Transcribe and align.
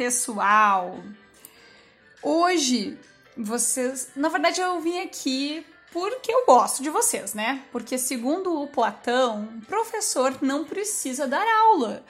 pessoal! 0.00 0.98
Hoje 2.22 2.98
vocês. 3.36 4.08
Na 4.16 4.30
verdade, 4.30 4.58
eu 4.58 4.80
vim 4.80 4.98
aqui 4.98 5.62
porque 5.92 6.32
eu 6.32 6.46
gosto 6.46 6.82
de 6.82 6.88
vocês, 6.88 7.34
né? 7.34 7.62
Porque, 7.70 7.98
segundo 7.98 8.62
o 8.62 8.66
Platão, 8.66 9.46
professor 9.68 10.38
não 10.40 10.64
precisa 10.64 11.26
dar 11.26 11.46
aula, 11.46 12.02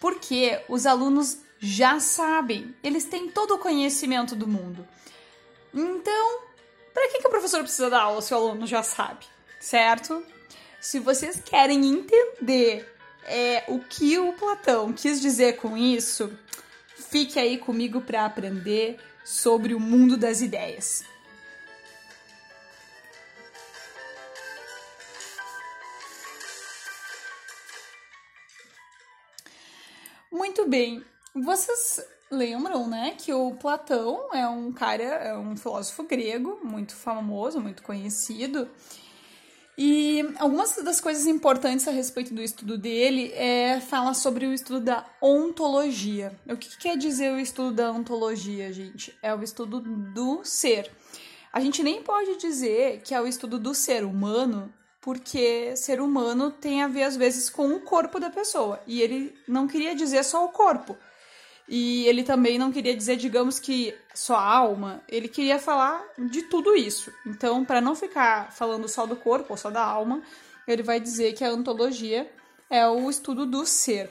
porque 0.00 0.58
os 0.70 0.86
alunos 0.86 1.36
já 1.58 2.00
sabem, 2.00 2.74
eles 2.82 3.04
têm 3.04 3.28
todo 3.28 3.56
o 3.56 3.58
conhecimento 3.58 4.34
do 4.34 4.48
mundo. 4.48 4.88
Então, 5.74 6.38
para 6.94 7.08
que, 7.10 7.18
que 7.18 7.26
o 7.26 7.30
professor 7.30 7.60
precisa 7.60 7.90
dar 7.90 8.04
aula 8.04 8.22
se 8.22 8.32
o 8.32 8.38
aluno 8.38 8.66
já 8.66 8.82
sabe, 8.82 9.26
certo? 9.60 10.24
Se 10.80 10.98
vocês 10.98 11.42
querem 11.44 11.84
entender 11.84 12.90
é, 13.26 13.64
o 13.68 13.80
que 13.80 14.18
o 14.18 14.32
Platão 14.32 14.94
quis 14.94 15.20
dizer 15.20 15.56
com 15.56 15.76
isso, 15.76 16.32
fique 17.14 17.38
aí 17.38 17.56
comigo 17.58 18.00
para 18.00 18.24
aprender 18.24 18.98
sobre 19.24 19.72
o 19.72 19.78
mundo 19.78 20.16
das 20.16 20.40
ideias. 20.40 21.04
Muito 30.28 30.68
bem, 30.68 31.04
vocês 31.32 32.04
lembram, 32.28 32.88
né, 32.88 33.14
que 33.16 33.32
o 33.32 33.54
Platão 33.54 34.34
é 34.34 34.48
um 34.48 34.72
cara, 34.72 35.04
é 35.04 35.38
um 35.38 35.56
filósofo 35.56 36.02
grego 36.02 36.58
muito 36.64 36.96
famoso, 36.96 37.60
muito 37.60 37.84
conhecido, 37.84 38.68
e 39.76 40.24
algumas 40.38 40.76
das 40.76 41.00
coisas 41.00 41.26
importantes 41.26 41.88
a 41.88 41.90
respeito 41.90 42.32
do 42.32 42.40
estudo 42.40 42.78
dele 42.78 43.32
é 43.32 43.80
falar 43.80 44.14
sobre 44.14 44.46
o 44.46 44.52
estudo 44.52 44.80
da 44.80 45.04
ontologia. 45.20 46.32
O 46.48 46.56
que, 46.56 46.68
que 46.68 46.78
quer 46.78 46.96
dizer 46.96 47.32
o 47.32 47.40
estudo 47.40 47.72
da 47.72 47.90
ontologia, 47.90 48.72
gente? 48.72 49.16
É 49.20 49.34
o 49.34 49.42
estudo 49.42 49.80
do 49.80 50.44
ser. 50.44 50.90
A 51.52 51.58
gente 51.58 51.82
nem 51.82 52.02
pode 52.02 52.36
dizer 52.36 53.00
que 53.02 53.14
é 53.14 53.20
o 53.20 53.26
estudo 53.26 53.58
do 53.58 53.74
ser 53.74 54.04
humano, 54.04 54.72
porque 55.00 55.76
ser 55.76 56.00
humano 56.00 56.52
tem 56.52 56.82
a 56.82 56.88
ver 56.88 57.02
às 57.02 57.16
vezes 57.16 57.50
com 57.50 57.74
o 57.74 57.80
corpo 57.80 58.20
da 58.20 58.30
pessoa. 58.30 58.80
E 58.86 59.02
ele 59.02 59.36
não 59.46 59.66
queria 59.66 59.94
dizer 59.94 60.22
só 60.24 60.44
o 60.44 60.50
corpo. 60.50 60.96
E 61.68 62.06
ele 62.06 62.22
também 62.22 62.58
não 62.58 62.70
queria 62.70 62.94
dizer, 62.94 63.16
digamos 63.16 63.58
que 63.58 63.94
só 64.14 64.36
alma, 64.36 65.02
ele 65.08 65.28
queria 65.28 65.58
falar 65.58 66.04
de 66.18 66.42
tudo 66.42 66.76
isso. 66.76 67.12
Então, 67.26 67.64
para 67.64 67.80
não 67.80 67.94
ficar 67.94 68.52
falando 68.52 68.86
só 68.88 69.06
do 69.06 69.16
corpo 69.16 69.54
ou 69.54 69.56
só 69.56 69.70
da 69.70 69.82
alma, 69.82 70.22
ele 70.68 70.82
vai 70.82 71.00
dizer 71.00 71.32
que 71.32 71.42
a 71.42 71.52
ontologia 71.52 72.30
é 72.68 72.86
o 72.86 73.08
estudo 73.08 73.46
do 73.46 73.64
ser. 73.64 74.10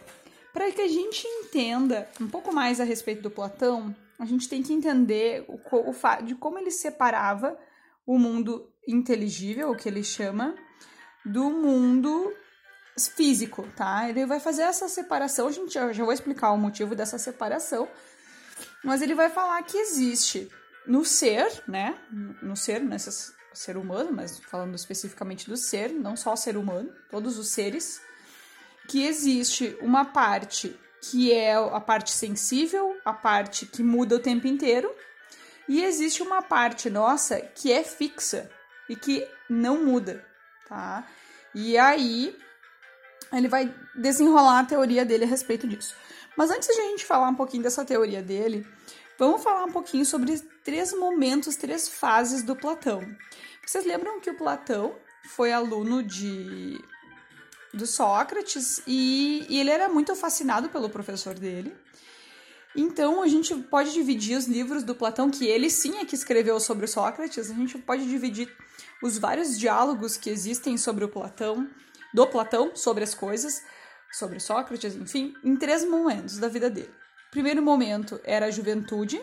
Para 0.52 0.72
que 0.72 0.82
a 0.82 0.88
gente 0.88 1.28
entenda 1.28 2.08
um 2.20 2.28
pouco 2.28 2.54
mais 2.54 2.80
a 2.80 2.84
respeito 2.84 3.22
do 3.22 3.32
Platão, 3.32 3.96
a 4.20 4.26
gente 4.26 4.48
tem 4.48 4.62
que 4.62 4.74
entender 4.74 5.46
o, 5.48 5.56
o 5.56 6.24
de 6.24 6.36
como 6.36 6.58
ele 6.60 6.72
separava 6.72 7.58
o 8.06 8.18
mundo 8.18 8.70
inteligível, 8.88 9.72
o 9.72 9.76
que 9.76 9.88
ele 9.88 10.04
chama, 10.04 10.56
do 11.26 11.50
mundo 11.50 12.34
físico, 12.98 13.68
tá? 13.76 14.10
Ele 14.10 14.26
vai 14.26 14.40
fazer 14.40 14.64
essa 14.64 14.88
separação, 14.88 15.52
gente 15.52 15.74
já, 15.74 15.92
já 15.92 16.04
vou 16.04 16.14
explicar 16.14 16.52
o 16.52 16.58
motivo 16.58 16.96
dessa 16.96 17.18
separação, 17.18 17.88
mas 18.84 19.02
ele 19.02 19.16
vai 19.16 19.30
falar 19.30 19.62
que 19.64 19.78
existe 19.78 20.50
no 20.86 21.04
ser, 21.04 21.64
né? 21.68 21.98
No 22.42 22.56
ser, 22.56 22.82
nesse 22.82 23.34
ser 23.54 23.78
humano, 23.78 24.12
mas 24.12 24.40
falando 24.40 24.76
especificamente 24.76 25.50
do 25.50 25.58
ser, 25.58 25.92
não 25.92 26.16
só 26.16 26.34
o 26.34 26.38
ser 26.38 26.58
humano, 26.58 26.92
todos 27.10 27.38
os 27.38 27.50
seres, 27.50 28.02
que 28.88 29.06
existe 29.06 29.78
uma 29.82 30.06
parte 30.06 30.78
que 31.02 31.34
é 31.34 31.54
a 31.56 31.82
parte 31.82 32.12
sensível, 32.12 32.98
a 33.04 33.12
parte 33.12 33.66
que 33.66 33.84
muda 33.84 34.16
o 34.16 34.20
tempo 34.20 34.48
inteiro, 34.48 34.94
e 35.68 35.84
existe 35.84 36.22
uma 36.22 36.42
parte 36.42 36.90
nossa 36.90 37.40
que 37.40 37.72
é 37.72 37.84
fixa 37.84 38.50
e 38.90 38.96
que 38.96 39.28
não 39.50 39.84
muda, 39.84 40.26
tá? 40.68 41.08
E 41.54 41.78
aí 41.78 42.38
ele 43.34 43.48
vai 43.48 43.74
desenrolar 43.96 44.60
a 44.60 44.66
teoria 44.66 45.04
dele 45.04 45.26
a 45.26 45.28
respeito 45.28 45.68
disso. 45.68 45.96
Mas 46.38 46.50
antes 46.50 46.68
de 46.68 46.82
a 46.82 46.86
gente 46.86 47.06
falar 47.06 47.30
um 47.30 47.36
pouquinho 47.36 47.64
dessa 47.64 47.86
teoria 47.86 48.22
dele, 48.22 48.66
vamos 49.18 49.44
falar 49.44 49.66
um 49.66 49.72
pouquinho 49.72 50.06
sobre 50.06 50.40
três 50.64 50.94
momentos, 50.94 51.56
três 51.56 51.88
fases 51.88 52.44
do 52.44 52.56
Platão. 52.56 53.04
Vocês 53.66 53.86
lembram 53.86 54.20
que 54.20 54.30
o 54.30 54.38
Platão 54.38 54.96
foi 55.26 55.52
aluno 55.52 56.04
de 56.04 56.80
do 57.74 57.88
Sócrates 57.88 58.84
e, 58.86 59.48
e 59.50 59.60
ele 59.60 59.72
era 59.72 59.90
muito 59.90 60.16
fascinado 60.16 60.70
pelo 60.70 60.90
professor 60.90 61.34
dele. 61.34 61.76
Então 62.76 63.24
a 63.24 63.28
gente 63.28 63.56
pode 63.56 63.92
dividir 63.94 64.38
os 64.38 64.46
livros 64.46 64.84
do 64.84 64.94
Platão, 64.94 65.30
que 65.30 65.48
ele 65.48 65.70
sim 65.72 65.98
é 65.98 66.06
que 66.06 66.16
escreveu 66.16 66.60
sobre 66.60 66.86
Sócrates, 66.86 67.50
a 67.50 67.54
gente 67.54 67.78
pode 67.80 68.08
dividir 68.08 68.48
os 69.02 69.18
vários 69.18 69.58
diálogos 69.58 70.18
que 70.18 70.30
existem 70.30 70.78
sobre 70.78 71.04
o 71.04 71.10
Platão 71.10 71.68
do 72.14 72.28
Platão 72.28 72.76
sobre 72.76 73.04
as 73.04 73.14
coisas, 73.14 73.62
sobre 74.12 74.40
Sócrates, 74.40 74.96
enfim, 74.96 75.34
em 75.44 75.56
três 75.56 75.84
momentos 75.84 76.38
da 76.38 76.48
vida 76.48 76.70
dele. 76.70 76.94
O 77.28 77.32
primeiro 77.32 77.62
momento 77.62 78.20
era 78.24 78.46
a 78.46 78.52
juventude, 78.52 79.20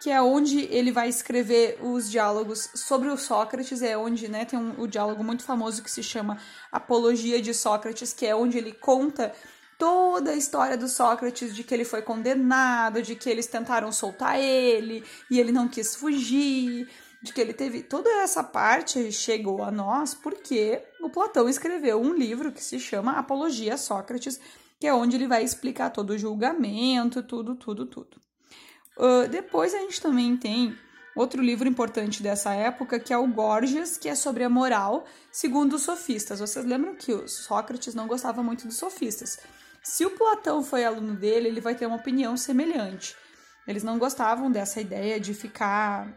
que 0.00 0.10
é 0.10 0.20
onde 0.20 0.60
ele 0.64 0.92
vai 0.92 1.08
escrever 1.08 1.78
os 1.82 2.10
diálogos 2.10 2.70
sobre 2.74 3.08
o 3.08 3.16
Sócrates, 3.16 3.82
é 3.82 3.96
onde 3.96 4.28
né, 4.28 4.44
tem 4.44 4.58
um, 4.58 4.82
um 4.82 4.86
diálogo 4.86 5.22
muito 5.22 5.42
famoso 5.42 5.82
que 5.82 5.90
se 5.90 6.02
chama 6.02 6.38
Apologia 6.70 7.40
de 7.40 7.52
Sócrates, 7.52 8.12
que 8.12 8.26
é 8.26 8.34
onde 8.34 8.58
ele 8.58 8.72
conta 8.72 9.32
toda 9.78 10.30
a 10.30 10.36
história 10.36 10.76
do 10.76 10.88
Sócrates 10.88 11.54
de 11.54 11.62
que 11.62 11.74
ele 11.74 11.84
foi 11.84 12.02
condenado, 12.02 13.02
de 13.02 13.14
que 13.14 13.28
eles 13.28 13.46
tentaram 13.46 13.92
soltar 13.92 14.38
ele 14.38 15.04
e 15.30 15.38
ele 15.38 15.52
não 15.52 15.68
quis 15.68 15.94
fugir, 15.94 16.88
de 17.22 17.32
que 17.32 17.40
ele 17.40 17.52
teve 17.52 17.82
toda 17.82 18.08
essa 18.22 18.42
parte 18.42 19.10
chegou 19.10 19.62
a 19.62 19.70
nós 19.70 20.14
porque 20.14 20.82
o 21.00 21.10
Platão 21.10 21.48
escreveu 21.48 22.00
um 22.00 22.12
livro 22.12 22.52
que 22.52 22.62
se 22.62 22.78
chama 22.78 23.12
Apologia 23.12 23.76
Sócrates, 23.76 24.40
que 24.78 24.86
é 24.86 24.94
onde 24.94 25.16
ele 25.16 25.26
vai 25.26 25.42
explicar 25.42 25.90
todo 25.90 26.10
o 26.10 26.18
julgamento, 26.18 27.22
tudo, 27.22 27.54
tudo, 27.54 27.86
tudo. 27.86 28.20
Uh, 28.96 29.28
depois 29.28 29.74
a 29.74 29.78
gente 29.78 30.00
também 30.00 30.36
tem 30.36 30.76
outro 31.14 31.42
livro 31.42 31.66
importante 31.66 32.22
dessa 32.22 32.52
época, 32.52 33.00
que 33.00 33.12
é 33.12 33.18
o 33.18 33.26
Gorgias, 33.26 33.96
que 33.96 34.08
é 34.08 34.14
sobre 34.14 34.44
a 34.44 34.50
moral, 34.50 35.06
segundo 35.32 35.76
os 35.76 35.82
sofistas. 35.82 36.40
Vocês 36.40 36.64
lembram 36.64 36.94
que 36.94 37.12
o 37.12 37.26
Sócrates 37.26 37.94
não 37.94 38.06
gostava 38.06 38.42
muito 38.42 38.66
dos 38.66 38.76
sofistas. 38.76 39.38
Se 39.82 40.04
o 40.04 40.10
Platão 40.10 40.62
foi 40.62 40.84
aluno 40.84 41.14
dele, 41.14 41.48
ele 41.48 41.60
vai 41.60 41.74
ter 41.74 41.86
uma 41.86 41.96
opinião 41.96 42.36
semelhante. 42.36 43.16
Eles 43.66 43.82
não 43.82 43.98
gostavam 43.98 44.50
dessa 44.50 44.80
ideia 44.80 45.18
de 45.18 45.34
ficar 45.34 46.08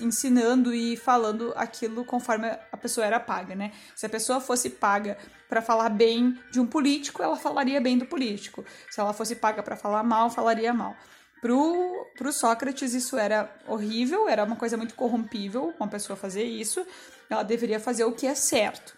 ensinando 0.00 0.74
e 0.74 0.96
falando 0.96 1.52
aquilo 1.54 2.04
conforme 2.04 2.48
a 2.48 2.76
pessoa 2.76 3.06
era 3.06 3.20
paga, 3.20 3.54
né? 3.54 3.72
Se 3.94 4.06
a 4.06 4.08
pessoa 4.08 4.40
fosse 4.40 4.70
paga 4.70 5.18
para 5.48 5.60
falar 5.60 5.90
bem 5.90 6.38
de 6.50 6.58
um 6.58 6.66
político, 6.66 7.22
ela 7.22 7.36
falaria 7.36 7.80
bem 7.80 7.98
do 7.98 8.06
político. 8.06 8.64
Se 8.90 9.00
ela 9.00 9.12
fosse 9.12 9.36
paga 9.36 9.62
para 9.62 9.76
falar 9.76 10.02
mal, 10.02 10.30
falaria 10.30 10.72
mal. 10.72 10.96
Pro, 11.40 12.06
pro 12.16 12.32
Sócrates 12.32 12.94
isso 12.94 13.16
era 13.18 13.54
horrível, 13.68 14.28
era 14.28 14.42
uma 14.44 14.56
coisa 14.56 14.76
muito 14.76 14.94
corrompível 14.94 15.74
uma 15.78 15.88
pessoa 15.88 16.16
fazer 16.16 16.44
isso. 16.44 16.84
Ela 17.28 17.42
deveria 17.42 17.78
fazer 17.78 18.04
o 18.04 18.12
que 18.12 18.26
é 18.26 18.34
certo. 18.34 18.94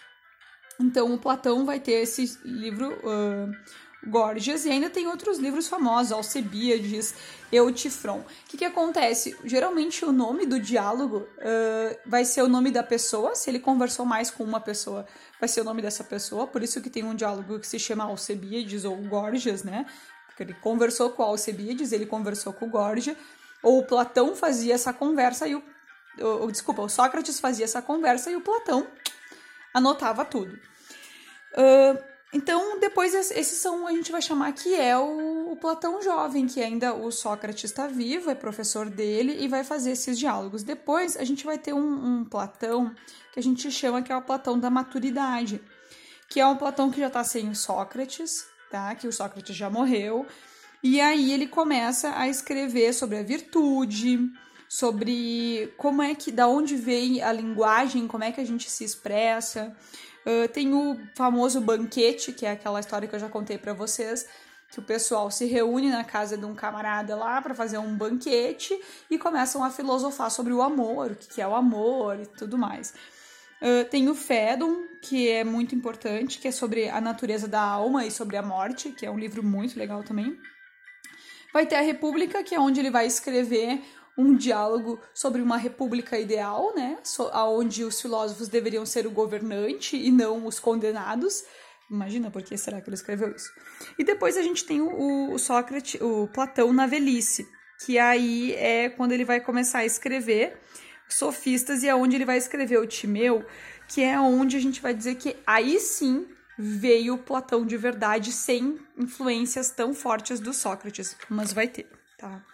Então 0.80 1.12
o 1.12 1.18
Platão 1.18 1.64
vai 1.66 1.80
ter 1.80 2.02
esse 2.02 2.38
livro 2.44 2.92
uh, 2.92 3.52
Gorgias, 4.08 4.64
e 4.64 4.70
ainda 4.70 4.90
tem 4.90 5.06
outros 5.06 5.38
livros 5.38 5.68
famosos, 5.68 6.12
Alcebiades, 6.12 7.14
Eutifron. 7.52 8.20
O 8.20 8.24
que, 8.48 8.56
que 8.56 8.64
acontece? 8.64 9.36
Geralmente 9.44 10.04
o 10.04 10.12
nome 10.12 10.46
do 10.46 10.58
diálogo 10.58 11.18
uh, 11.18 11.98
vai 12.06 12.24
ser 12.24 12.42
o 12.42 12.48
nome 12.48 12.70
da 12.70 12.82
pessoa, 12.82 13.34
se 13.34 13.50
ele 13.50 13.58
conversou 13.58 14.04
mais 14.04 14.30
com 14.30 14.44
uma 14.44 14.60
pessoa, 14.60 15.06
vai 15.40 15.48
ser 15.48 15.60
o 15.60 15.64
nome 15.64 15.82
dessa 15.82 16.04
pessoa, 16.04 16.46
por 16.46 16.62
isso 16.62 16.80
que 16.80 16.90
tem 16.90 17.04
um 17.04 17.14
diálogo 17.14 17.58
que 17.58 17.66
se 17.66 17.78
chama 17.78 18.04
Alcebiades 18.04 18.84
ou 18.84 18.96
Gorgias, 18.96 19.62
né? 19.62 19.86
Porque 20.26 20.42
ele 20.42 20.54
conversou 20.54 21.10
com 21.10 21.22
Alcebiades, 21.22 21.92
ele 21.92 22.06
conversou 22.06 22.52
com 22.52 22.68
Gorgia, 22.68 23.16
ou 23.62 23.78
o 23.80 23.86
Platão 23.86 24.34
fazia 24.36 24.74
essa 24.74 24.92
conversa 24.92 25.46
e 25.46 25.54
o, 25.54 25.62
o, 26.20 26.50
desculpa, 26.50 26.82
o 26.82 26.88
Sócrates 26.88 27.40
fazia 27.40 27.64
essa 27.64 27.82
conversa 27.82 28.30
e 28.30 28.36
o 28.36 28.40
Platão 28.40 28.86
anotava 29.74 30.24
tudo. 30.24 30.58
Uh, 31.54 32.07
então, 32.32 32.78
depois 32.78 33.14
esses 33.14 33.58
são, 33.58 33.86
a 33.86 33.92
gente 33.92 34.12
vai 34.12 34.20
chamar 34.20 34.52
que 34.52 34.74
é 34.74 34.96
o, 34.98 35.52
o, 35.52 35.56
Platão 35.56 36.02
jovem, 36.02 36.46
que 36.46 36.60
ainda 36.60 36.92
o 36.92 37.10
Sócrates 37.10 37.64
está 37.64 37.86
vivo, 37.86 38.30
é 38.30 38.34
professor 38.34 38.90
dele 38.90 39.38
e 39.40 39.48
vai 39.48 39.64
fazer 39.64 39.92
esses 39.92 40.18
diálogos. 40.18 40.62
Depois 40.62 41.16
a 41.16 41.24
gente 41.24 41.46
vai 41.46 41.56
ter 41.56 41.72
um, 41.72 42.18
um 42.20 42.24
Platão 42.24 42.94
que 43.32 43.40
a 43.40 43.42
gente 43.42 43.70
chama 43.70 44.02
que 44.02 44.12
é 44.12 44.16
o 44.16 44.20
Platão 44.20 44.58
da 44.58 44.68
maturidade, 44.68 45.58
que 46.28 46.38
é 46.38 46.46
um 46.46 46.56
Platão 46.56 46.90
que 46.90 47.00
já 47.00 47.06
está 47.06 47.24
sem 47.24 47.54
Sócrates, 47.54 48.44
tá? 48.70 48.94
Que 48.94 49.08
o 49.08 49.12
Sócrates 49.12 49.56
já 49.56 49.70
morreu. 49.70 50.26
E 50.82 51.00
aí 51.00 51.32
ele 51.32 51.48
começa 51.48 52.12
a 52.14 52.28
escrever 52.28 52.92
sobre 52.92 53.18
a 53.18 53.22
virtude, 53.22 54.30
sobre 54.68 55.72
como 55.78 56.02
é 56.02 56.14
que, 56.14 56.30
da 56.30 56.46
onde 56.46 56.76
vem 56.76 57.22
a 57.22 57.32
linguagem, 57.32 58.06
como 58.06 58.22
é 58.22 58.30
que 58.30 58.40
a 58.40 58.44
gente 58.44 58.70
se 58.70 58.84
expressa. 58.84 59.74
Uh, 60.26 60.48
tem 60.48 60.74
o 60.74 61.00
famoso 61.14 61.60
banquete, 61.60 62.32
que 62.32 62.44
é 62.44 62.52
aquela 62.52 62.80
história 62.80 63.08
que 63.08 63.14
eu 63.14 63.20
já 63.20 63.28
contei 63.28 63.56
para 63.56 63.72
vocês, 63.72 64.28
que 64.70 64.78
o 64.78 64.82
pessoal 64.82 65.30
se 65.30 65.46
reúne 65.46 65.90
na 65.90 66.04
casa 66.04 66.36
de 66.36 66.44
um 66.44 66.54
camarada 66.54 67.16
lá 67.16 67.40
para 67.40 67.54
fazer 67.54 67.78
um 67.78 67.96
banquete 67.96 68.78
e 69.10 69.18
começam 69.18 69.64
a 69.64 69.70
filosofar 69.70 70.30
sobre 70.30 70.52
o 70.52 70.60
amor, 70.60 71.12
o 71.12 71.16
que 71.16 71.40
é 71.40 71.48
o 71.48 71.54
amor 71.54 72.20
e 72.20 72.26
tudo 72.26 72.58
mais. 72.58 72.92
Uh, 73.62 73.88
tem 73.90 74.08
o 74.08 74.14
Fédon, 74.14 74.84
que 75.02 75.28
é 75.28 75.42
muito 75.42 75.74
importante, 75.74 76.38
que 76.38 76.48
é 76.48 76.52
sobre 76.52 76.88
a 76.88 77.00
natureza 77.00 77.48
da 77.48 77.60
alma 77.60 78.04
e 78.04 78.10
sobre 78.10 78.36
a 78.36 78.42
morte, 78.42 78.90
que 78.90 79.06
é 79.06 79.10
um 79.10 79.18
livro 79.18 79.42
muito 79.42 79.78
legal 79.78 80.02
também. 80.04 80.38
Vai 81.52 81.66
ter 81.66 81.76
a 81.76 81.80
República, 81.80 82.42
que 82.44 82.54
é 82.54 82.60
onde 82.60 82.78
ele 82.78 82.90
vai 82.90 83.06
escrever 83.06 83.82
um 84.18 84.34
diálogo 84.34 85.00
sobre 85.14 85.40
uma 85.40 85.56
república 85.56 86.18
ideal, 86.18 86.74
né? 86.74 86.98
So, 87.04 87.30
onde 87.32 87.84
os 87.84 88.00
filósofos 88.00 88.48
deveriam 88.48 88.84
ser 88.84 89.06
o 89.06 89.12
governante 89.12 89.96
e 89.96 90.10
não 90.10 90.44
os 90.44 90.58
condenados. 90.58 91.44
Imagina 91.88 92.28
por 92.28 92.42
que 92.42 92.58
será 92.58 92.80
que 92.80 92.88
ele 92.88 92.96
escreveu 92.96 93.30
isso. 93.30 93.50
E 93.96 94.02
depois 94.02 94.36
a 94.36 94.42
gente 94.42 94.64
tem 94.64 94.80
o, 94.80 95.32
o 95.32 95.38
Sócrates, 95.38 96.00
o 96.00 96.26
Platão 96.26 96.72
na 96.72 96.86
velhice, 96.86 97.48
que 97.86 97.96
aí 97.96 98.52
é 98.54 98.90
quando 98.90 99.12
ele 99.12 99.24
vai 99.24 99.40
começar 99.40 99.78
a 99.78 99.86
escrever 99.86 100.58
sofistas 101.08 101.82
e 101.84 101.88
é 101.88 101.94
onde 101.94 102.16
ele 102.16 102.24
vai 102.24 102.36
escrever 102.36 102.78
o 102.78 102.86
Timeu, 102.86 103.46
que 103.86 104.02
é 104.02 104.18
onde 104.18 104.56
a 104.56 104.60
gente 104.60 104.82
vai 104.82 104.92
dizer 104.92 105.14
que 105.14 105.36
aí 105.46 105.78
sim 105.78 106.26
veio 106.58 107.16
Platão 107.16 107.64
de 107.64 107.76
verdade 107.76 108.32
sem 108.32 108.78
influências 108.98 109.70
tão 109.70 109.94
fortes 109.94 110.40
do 110.40 110.52
Sócrates, 110.52 111.16
mas 111.30 111.52
vai 111.52 111.68
ter, 111.68 111.88
tá? 112.18 112.44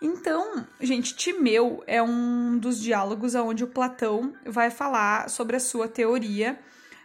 Então, 0.00 0.66
gente, 0.80 1.16
Timeu 1.16 1.82
é 1.86 2.02
um 2.02 2.58
dos 2.58 2.80
diálogos 2.80 3.34
onde 3.34 3.64
o 3.64 3.68
Platão 3.68 4.34
vai 4.44 4.70
falar 4.70 5.30
sobre 5.30 5.56
a 5.56 5.60
sua 5.60 5.88
teoria 5.88 6.58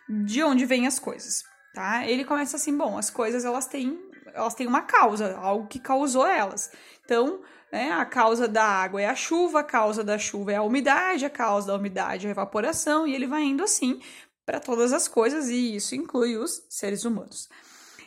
de 0.10 0.44
onde 0.44 0.66
vêm 0.66 0.86
as 0.86 1.00
coisas, 1.00 1.44
tá? 1.74 2.06
Ele 2.06 2.26
começa 2.26 2.58
assim, 2.58 2.76
bom, 2.78 2.98
as 2.98 3.10
coisas 3.10 3.46
elas 3.46 3.66
têm, 3.66 3.98
elas 4.34 4.54
têm 4.54 4.68
uma 4.68 4.82
causa, 4.82 5.38
algo 5.38 5.68
que 5.68 5.80
causou 5.80 6.28
elas. 6.28 6.70
Então, 7.06 7.42
né, 7.72 7.94
a 7.94 8.06
causa 8.06 8.46
da 8.46 8.66
água 8.66 9.02
é 9.02 9.08
a 9.08 9.16
chuva, 9.16 9.62
a 9.62 9.64
causa 9.64 10.04
da 10.04 10.18
chuva 10.18 10.52
é 10.52 10.56
a 10.58 10.64
umidade, 10.64 11.26
a 11.26 11.30
causa 11.30 11.68
da 11.68 11.76
umidade 11.76 12.26
é 12.26 12.30
a 12.30 12.32
evaporação, 12.32 13.08
e 13.08 13.16
ele 13.16 13.26
vai 13.26 13.44
indo 13.44 13.64
assim 13.64 14.02
para 14.46 14.60
todas 14.60 14.92
as 14.92 15.08
coisas, 15.08 15.48
e 15.48 15.78
isso 15.78 15.96
inclui 15.96 16.36
os 16.36 16.66
seres 16.68 17.06
humanos. 17.06 17.48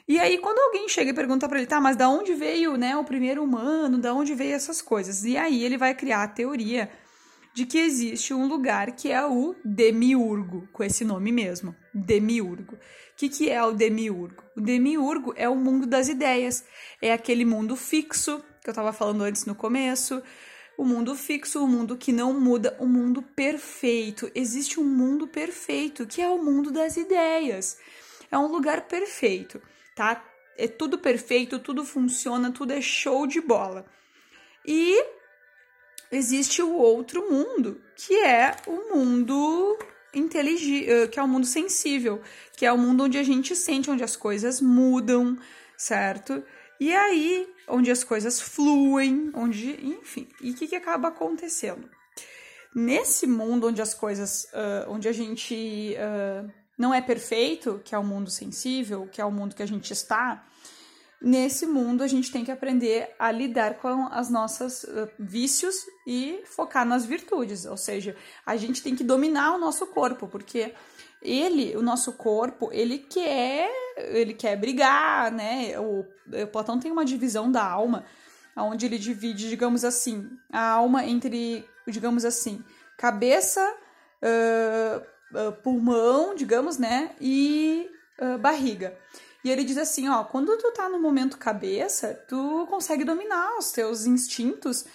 E 0.06 0.18
aí, 0.18 0.36
quando 0.38 0.58
alguém 0.58 0.86
chega 0.88 1.10
e 1.10 1.14
pergunta 1.14 1.48
para 1.48 1.58
ele, 1.58 1.66
tá, 1.66 1.80
mas 1.80 1.96
da 1.96 2.08
onde 2.10 2.34
veio, 2.34 2.76
né, 2.76 2.94
o 2.96 3.04
primeiro 3.04 3.42
humano, 3.42 3.98
da 3.98 4.12
onde 4.12 4.34
veio 4.34 4.54
essas 4.54 4.82
coisas? 4.82 5.24
E 5.24 5.36
aí 5.36 5.64
ele 5.64 5.78
vai 5.78 5.94
criar 5.94 6.22
a 6.22 6.28
teoria 6.28 6.90
de 7.54 7.64
que 7.64 7.78
existe 7.78 8.34
um 8.34 8.46
lugar 8.46 8.92
que 8.92 9.10
é 9.10 9.24
o 9.24 9.54
demiurgo, 9.64 10.68
com 10.72 10.82
esse 10.82 11.04
nome 11.04 11.32
mesmo, 11.32 11.74
demiurgo. 11.94 12.74
O 12.74 12.78
que, 13.16 13.28
que 13.28 13.48
é 13.48 13.64
o 13.64 13.72
demiurgo? 13.72 14.42
O 14.56 14.60
demiurgo 14.60 15.32
é 15.36 15.48
o 15.48 15.54
mundo 15.54 15.86
das 15.86 16.08
ideias, 16.08 16.64
é 17.00 17.12
aquele 17.12 17.44
mundo 17.44 17.76
fixo 17.76 18.42
que 18.60 18.68
eu 18.68 18.72
estava 18.72 18.92
falando 18.92 19.22
antes 19.22 19.44
no 19.44 19.54
começo, 19.54 20.22
o 20.76 20.84
mundo 20.84 21.14
fixo, 21.14 21.62
o 21.62 21.68
mundo 21.68 21.96
que 21.96 22.12
não 22.12 22.38
muda, 22.38 22.76
o 22.80 22.86
mundo 22.86 23.22
perfeito. 23.22 24.30
Existe 24.34 24.80
um 24.80 24.84
mundo 24.84 25.28
perfeito, 25.28 26.06
que 26.06 26.20
é 26.20 26.28
o 26.28 26.42
mundo 26.42 26.72
das 26.72 26.96
ideias. 26.96 27.78
É 28.30 28.36
um 28.36 28.48
lugar 28.48 28.82
perfeito, 28.88 29.62
tá? 29.94 30.24
É 30.56 30.68
tudo 30.68 30.98
perfeito, 30.98 31.58
tudo 31.58 31.84
funciona, 31.84 32.52
tudo 32.52 32.72
é 32.72 32.80
show 32.80 33.26
de 33.26 33.40
bola. 33.40 33.84
E 34.66 35.04
existe 36.10 36.62
o 36.62 36.72
outro 36.74 37.30
mundo, 37.30 37.80
que 37.96 38.14
é 38.20 38.56
o 38.66 38.94
mundo 38.94 39.78
inteligível, 40.14 41.02
eh, 41.02 41.08
que 41.08 41.18
é 41.18 41.22
o 41.22 41.28
mundo 41.28 41.46
sensível, 41.46 42.22
que 42.56 42.64
é 42.64 42.72
o 42.72 42.78
mundo 42.78 43.04
onde 43.04 43.18
a 43.18 43.22
gente 43.22 43.56
sente, 43.56 43.90
onde 43.90 44.04
as 44.04 44.14
coisas 44.16 44.60
mudam, 44.60 45.36
certo? 45.76 46.42
E 46.78 46.92
aí, 46.92 47.48
onde 47.68 47.90
as 47.90 48.04
coisas 48.04 48.40
fluem, 48.40 49.30
onde, 49.34 49.78
enfim, 49.84 50.28
e 50.40 50.50
o 50.50 50.54
que, 50.54 50.68
que 50.68 50.76
acaba 50.76 51.08
acontecendo? 51.08 51.88
Nesse 52.74 53.26
mundo 53.26 53.68
onde 53.68 53.80
as 53.80 53.94
coisas, 53.94 54.44
uh, 54.52 54.90
onde 54.90 55.08
a 55.08 55.12
gente 55.12 55.96
uh, 55.96 56.50
não 56.76 56.92
é 56.92 57.00
perfeito, 57.00 57.80
que 57.84 57.94
é 57.94 57.98
o 57.98 58.04
mundo 58.04 58.30
sensível, 58.30 59.08
que 59.10 59.20
é 59.20 59.24
o 59.24 59.30
mundo 59.30 59.54
que 59.54 59.62
a 59.62 59.66
gente 59.66 59.92
está, 59.92 60.44
nesse 61.24 61.66
mundo 61.66 62.02
a 62.02 62.06
gente 62.06 62.30
tem 62.30 62.44
que 62.44 62.50
aprender 62.50 63.14
a 63.18 63.32
lidar 63.32 63.78
com 63.78 64.06
as 64.12 64.28
nossas 64.28 64.84
uh, 64.84 65.08
vícios 65.18 65.74
e 66.06 66.42
focar 66.44 66.84
nas 66.84 67.06
virtudes, 67.06 67.64
ou 67.64 67.78
seja, 67.78 68.14
a 68.44 68.56
gente 68.56 68.82
tem 68.82 68.94
que 68.94 69.02
dominar 69.02 69.54
o 69.54 69.58
nosso 69.58 69.86
corpo, 69.86 70.28
porque 70.28 70.74
ele, 71.22 71.74
o 71.76 71.82
nosso 71.82 72.12
corpo, 72.12 72.68
ele 72.70 72.98
quer, 72.98 73.70
ele 73.96 74.34
quer 74.34 74.56
brigar, 74.56 75.32
né? 75.32 75.78
O, 75.80 76.04
o 76.42 76.46
Platão 76.52 76.78
tem 76.78 76.92
uma 76.92 77.04
divisão 77.04 77.50
da 77.50 77.64
alma, 77.64 78.04
onde 78.54 78.84
ele 78.84 78.98
divide, 78.98 79.48
digamos 79.48 79.84
assim, 79.84 80.30
a 80.52 80.68
alma 80.68 81.06
entre, 81.06 81.66
digamos 81.88 82.26
assim, 82.26 82.62
cabeça, 82.98 83.66
uh, 84.22 85.13
uh, 85.34 85.52
pulmão, 85.62 86.34
digamos, 86.34 86.78
né? 86.78 87.10
E 87.20 87.90
uh, 88.20 88.38
barriga. 88.38 88.96
E 89.44 89.50
ele 89.50 89.62
diz 89.64 89.76
assim, 89.76 90.08
ó, 90.08 90.24
quando 90.24 90.56
tu 90.56 90.72
tá 90.72 90.88
no 90.88 90.98
momento 90.98 91.36
cabeça, 91.36 92.14
tu 92.28 92.66
consegue 92.70 93.04
dominar 93.04 93.58
os 93.58 93.72
teus 93.72 94.06
instintos 94.06 94.86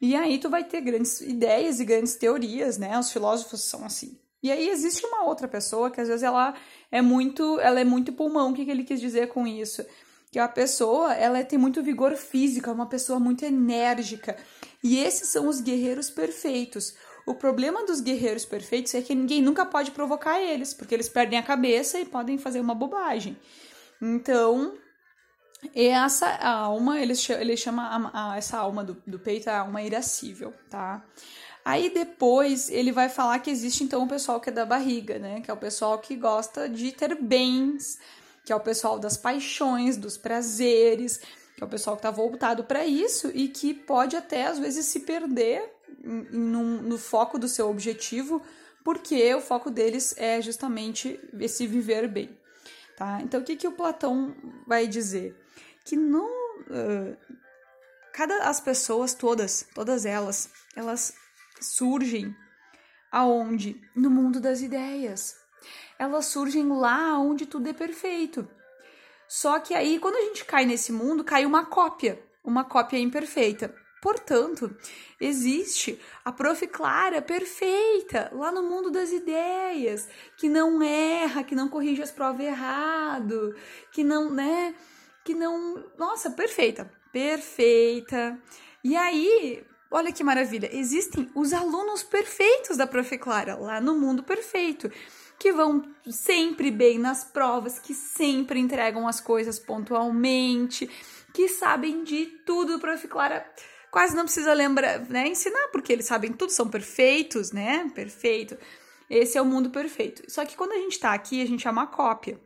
e 0.00 0.14
aí 0.14 0.38
tu 0.38 0.50
vai 0.50 0.62
ter 0.62 0.82
grandes 0.82 1.22
ideias 1.22 1.80
e 1.80 1.84
grandes 1.84 2.14
teorias, 2.14 2.76
né? 2.76 2.98
Os 2.98 3.10
filósofos 3.10 3.62
são 3.62 3.84
assim. 3.84 4.18
E 4.42 4.52
aí 4.52 4.68
existe 4.68 5.06
uma 5.06 5.24
outra 5.24 5.48
pessoa 5.48 5.90
que 5.90 5.98
às 5.98 6.08
vezes 6.08 6.22
ela 6.22 6.52
é 6.92 7.00
muito, 7.00 7.58
ela 7.60 7.80
é 7.80 7.84
muito 7.84 8.12
pulmão. 8.12 8.50
O 8.50 8.54
que, 8.54 8.66
que 8.66 8.70
ele 8.70 8.84
quis 8.84 9.00
dizer 9.00 9.28
com 9.28 9.46
isso? 9.46 9.82
Que 10.30 10.38
a 10.38 10.46
pessoa, 10.46 11.14
ela 11.14 11.42
tem 11.42 11.58
muito 11.58 11.82
vigor 11.82 12.14
físico, 12.16 12.68
é 12.68 12.72
uma 12.74 12.84
pessoa 12.84 13.18
muito 13.18 13.42
enérgica. 13.42 14.36
E 14.82 14.98
esses 14.98 15.28
são 15.28 15.48
os 15.48 15.62
guerreiros 15.62 16.10
perfeitos. 16.10 16.94
O 17.26 17.34
problema 17.34 17.84
dos 17.86 18.00
guerreiros 18.00 18.44
perfeitos 18.44 18.94
é 18.94 19.00
que 19.00 19.14
ninguém 19.14 19.40
nunca 19.40 19.64
pode 19.64 19.90
provocar 19.90 20.40
eles, 20.40 20.74
porque 20.74 20.94
eles 20.94 21.08
perdem 21.08 21.38
a 21.38 21.42
cabeça 21.42 21.98
e 21.98 22.04
podem 22.04 22.36
fazer 22.36 22.60
uma 22.60 22.74
bobagem. 22.74 23.36
Então, 24.00 24.76
essa 25.74 26.28
alma, 26.36 27.00
ele 27.00 27.14
ele 27.38 27.56
chama 27.56 28.10
a, 28.12 28.32
a, 28.32 28.36
essa 28.36 28.58
alma 28.58 28.84
do, 28.84 29.02
do 29.06 29.18
peito 29.18 29.48
a 29.48 29.60
alma 29.60 29.82
irascível, 29.82 30.52
tá? 30.68 31.02
Aí 31.64 31.88
depois 31.88 32.68
ele 32.68 32.92
vai 32.92 33.08
falar 33.08 33.38
que 33.38 33.50
existe 33.50 33.82
então 33.84 34.02
o 34.02 34.08
pessoal 34.08 34.38
que 34.38 34.50
é 34.50 34.52
da 34.52 34.66
barriga, 34.66 35.18
né? 35.18 35.40
Que 35.40 35.50
é 35.50 35.54
o 35.54 35.56
pessoal 35.56 35.98
que 35.98 36.14
gosta 36.14 36.68
de 36.68 36.92
ter 36.92 37.14
bens, 37.14 37.98
que 38.44 38.52
é 38.52 38.56
o 38.56 38.60
pessoal 38.60 38.98
das 38.98 39.16
paixões, 39.16 39.96
dos 39.96 40.18
prazeres, 40.18 41.18
que 41.56 41.62
é 41.62 41.64
o 41.64 41.70
pessoal 41.70 41.96
que 41.96 42.00
está 42.00 42.10
voltado 42.10 42.64
para 42.64 42.84
isso 42.84 43.30
e 43.34 43.48
que 43.48 43.72
pode 43.72 44.14
até 44.14 44.46
às 44.46 44.58
vezes 44.58 44.84
se 44.84 45.00
perder 45.00 45.73
no, 46.02 46.82
no 46.82 46.98
foco 46.98 47.38
do 47.38 47.48
seu 47.48 47.68
objetivo, 47.68 48.42
porque 48.84 49.34
o 49.34 49.40
foco 49.40 49.70
deles 49.70 50.14
é 50.16 50.40
justamente 50.42 51.18
esse 51.40 51.66
viver 51.66 52.08
bem. 52.08 52.38
Tá? 52.96 53.20
Então, 53.22 53.40
o 53.40 53.44
que, 53.44 53.56
que 53.56 53.66
o 53.66 53.72
Platão 53.72 54.34
vai 54.66 54.86
dizer? 54.86 55.36
Que 55.84 55.96
no, 55.96 56.24
uh, 56.24 57.16
cada 58.12 58.48
as 58.48 58.60
pessoas 58.60 59.14
todas, 59.14 59.66
todas 59.74 60.06
elas, 60.06 60.50
elas 60.76 61.14
surgem 61.60 62.34
aonde? 63.10 63.80
No 63.96 64.10
mundo 64.10 64.40
das 64.40 64.60
ideias. 64.60 65.36
Elas 65.98 66.26
surgem 66.26 66.68
lá 66.68 67.18
onde 67.18 67.46
tudo 67.46 67.68
é 67.68 67.72
perfeito. 67.72 68.48
Só 69.26 69.58
que 69.58 69.74
aí, 69.74 69.98
quando 69.98 70.16
a 70.16 70.22
gente 70.22 70.44
cai 70.44 70.66
nesse 70.66 70.92
mundo, 70.92 71.24
cai 71.24 71.46
uma 71.46 71.64
cópia, 71.64 72.22
uma 72.44 72.64
cópia 72.64 72.98
imperfeita. 72.98 73.74
Portanto, 74.04 74.70
existe 75.18 75.98
a 76.22 76.30
Prof. 76.30 76.66
Clara 76.66 77.22
perfeita 77.22 78.30
lá 78.34 78.52
no 78.52 78.62
mundo 78.62 78.90
das 78.90 79.10
ideias, 79.10 80.06
que 80.36 80.46
não 80.46 80.82
erra, 80.82 81.42
que 81.42 81.54
não 81.54 81.70
corrige 81.70 82.02
as 82.02 82.10
provas 82.10 82.44
errado, 82.44 83.56
que 83.90 84.04
não, 84.04 84.30
né, 84.30 84.74
que 85.24 85.34
não, 85.34 85.82
nossa, 85.96 86.30
perfeita, 86.30 86.92
perfeita. 87.10 88.38
E 88.84 88.94
aí, 88.94 89.64
Olha 89.90 90.12
que 90.12 90.24
maravilha! 90.24 90.68
Existem 90.72 91.30
os 91.36 91.52
alunos 91.52 92.02
perfeitos 92.02 92.76
da 92.76 92.86
Prof. 92.86 93.16
Clara, 93.16 93.54
lá 93.54 93.80
no 93.80 93.94
mundo 93.94 94.22
perfeito, 94.24 94.90
que 95.38 95.52
vão 95.52 95.82
sempre 96.10 96.70
bem 96.70 96.98
nas 96.98 97.22
provas, 97.22 97.78
que 97.78 97.94
sempre 97.94 98.58
entregam 98.58 99.06
as 99.06 99.20
coisas 99.20 99.58
pontualmente, 99.58 100.90
que 101.32 101.48
sabem 101.48 102.02
de 102.02 102.26
tudo. 102.44 102.80
Prof. 102.80 103.06
Clara 103.06 103.46
quase 103.94 104.14
não 104.14 104.24
precisa 104.24 104.52
lembrar, 104.52 105.08
né, 105.08 105.28
ensinar, 105.28 105.68
porque 105.68 105.92
eles 105.92 106.04
sabem 106.04 106.32
tudo, 106.32 106.50
são 106.50 106.68
perfeitos, 106.68 107.52
né? 107.52 107.90
Perfeito. 107.94 108.58
Esse 109.08 109.38
é 109.38 109.42
o 109.42 109.46
mundo 109.46 109.70
perfeito. 109.70 110.22
Só 110.28 110.44
que 110.44 110.56
quando 110.56 110.72
a 110.72 110.78
gente 110.78 110.92
está 110.92 111.14
aqui, 111.14 111.40
a 111.40 111.46
gente 111.46 111.66
é 111.66 111.70
uma 111.70 111.86
cópia. 111.86 112.40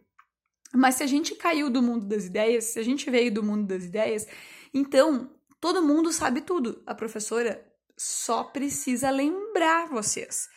Mas 0.75 0.97
se 0.97 1.02
a 1.02 1.07
gente 1.07 1.35
caiu 1.35 1.71
do 1.71 1.83
mundo 1.83 2.07
das 2.07 2.26
ideias, 2.26 2.64
se 2.64 2.78
a 2.78 2.83
gente 2.83 3.11
veio 3.11 3.33
do 3.33 3.43
mundo 3.43 3.67
das 3.67 3.85
ideias, 3.85 4.26
então 4.75 5.31
Todo 5.61 5.83
mundo 5.83 6.12
sabe 6.12 6.40
tudo. 6.40 6.83
A 6.87 6.95
professora 6.95 7.64
só 7.97 8.45
precisa 8.45 9.11
lembrar 9.11 9.88
vocês. 9.88 10.49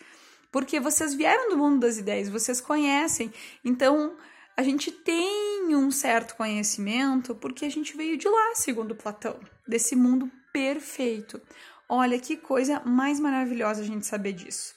Porque 0.51 0.79
vocês 0.79 1.13
vieram 1.13 1.49
do 1.49 1.57
mundo 1.57 1.79
das 1.79 1.97
ideias, 1.97 2.29
vocês 2.29 2.61
conhecem. 2.61 3.33
Então, 3.63 4.15
a 4.55 4.61
gente 4.61 4.91
tem 4.91 5.51
tem 5.71 5.75
um 5.77 5.89
certo 5.89 6.35
conhecimento 6.35 7.33
porque 7.33 7.63
a 7.63 7.69
gente 7.69 7.95
veio 7.95 8.17
de 8.17 8.27
lá, 8.27 8.55
segundo 8.55 8.93
Platão, 8.93 9.39
desse 9.65 9.95
mundo 9.95 10.29
perfeito. 10.51 11.41
Olha 11.87 12.19
que 12.19 12.37
coisa 12.37 12.81
mais 12.85 13.19
maravilhosa 13.19 13.81
a 13.81 13.85
gente 13.85 14.05
saber 14.05 14.33
disso, 14.33 14.73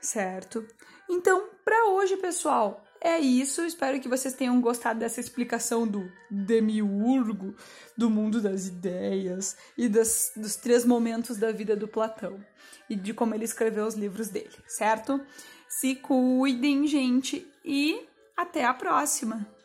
certo? 0.00 0.66
Então, 1.08 1.48
para 1.64 1.86
hoje, 1.90 2.16
pessoal, 2.16 2.84
é 3.00 3.18
isso. 3.18 3.62
Espero 3.64 4.00
que 4.00 4.08
vocês 4.08 4.34
tenham 4.34 4.60
gostado 4.60 5.00
dessa 5.00 5.20
explicação 5.20 5.86
do 5.86 6.10
demiurgo, 6.30 7.54
do 7.96 8.10
mundo 8.10 8.40
das 8.40 8.66
ideias 8.66 9.56
e 9.76 9.88
das, 9.88 10.32
dos 10.36 10.56
três 10.56 10.84
momentos 10.84 11.36
da 11.36 11.52
vida 11.52 11.76
do 11.76 11.88
Platão 11.88 12.44
e 12.88 12.94
de 12.94 13.12
como 13.12 13.34
ele 13.34 13.44
escreveu 13.44 13.86
os 13.86 13.94
livros 13.94 14.28
dele, 14.28 14.56
certo? 14.66 15.20
Se 15.68 15.96
cuidem, 15.96 16.86
gente, 16.86 17.46
e 17.64 18.06
até 18.36 18.64
a 18.64 18.72
próxima! 18.72 19.55